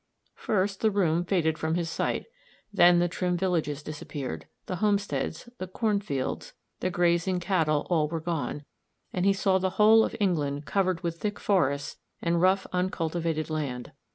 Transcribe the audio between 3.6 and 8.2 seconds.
disappeared; the homesteads, the corn fields, the grazing cattle, all were